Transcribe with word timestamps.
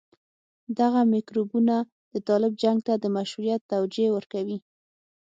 دغه 0.79 1.01
میکروبونه 1.13 1.75
د 2.13 2.15
طالب 2.27 2.53
جنګ 2.63 2.77
ته 2.87 2.93
د 2.97 3.05
مشروعيت 3.17 3.61
توجيه 3.73 4.09
ورکوي. 4.13 4.57